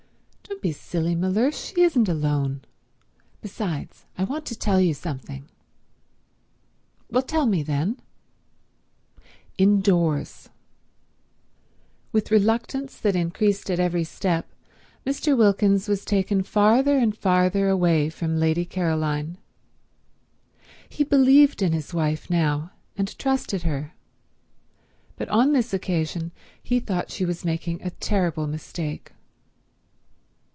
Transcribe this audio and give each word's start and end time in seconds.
"Don't 0.43 0.61
be 0.61 0.73
silly, 0.73 1.15
Mellersh—she 1.15 1.81
isn't 1.81 2.09
alone. 2.09 2.63
Besides, 3.41 4.05
I 4.17 4.25
want 4.25 4.45
to 4.47 4.55
tell 4.55 4.79
you 4.81 4.93
something." 4.93 5.47
"Well 7.09 7.23
tell 7.23 7.45
me, 7.47 7.63
then." 7.63 7.99
"Indoors." 9.57 10.49
With 12.11 12.29
reluctance 12.31 12.97
that 12.99 13.15
increased 13.15 13.71
at 13.71 13.79
every 13.79 14.03
step 14.03 14.45
Mr. 15.05 15.35
Wilkins 15.37 15.87
was 15.87 16.03
taken 16.05 16.43
farther 16.43 16.97
and 16.97 17.17
farther 17.17 17.67
away 17.69 18.09
from 18.09 18.37
Lady 18.37 18.65
Caroline. 18.65 19.37
He 20.89 21.03
believed 21.05 21.61
in 21.63 21.71
his 21.71 21.91
wife 21.93 22.29
now 22.29 22.71
and 22.97 23.17
trusted 23.17 23.63
her, 23.63 23.93
but 25.15 25.29
on 25.29 25.53
this 25.53 25.73
occasion 25.73 26.31
he 26.61 26.79
thought 26.81 27.09
she 27.09 27.23
was 27.25 27.45
making 27.45 27.81
a 27.81 27.89
terrible 27.91 28.45
mistake. 28.47 29.13